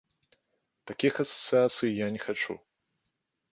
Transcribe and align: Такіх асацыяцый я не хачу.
Такіх 0.91 1.13
асацыяцый 1.25 1.91
я 1.99 2.07
не 2.19 2.25
хачу. 2.27 2.53